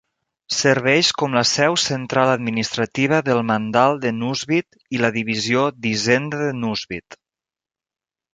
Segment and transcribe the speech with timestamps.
[0.59, 6.51] Serveix com la seu central administrativa del mandal de Nuzvid i la divisió d'Hisenda de
[6.65, 7.21] Nuzvid.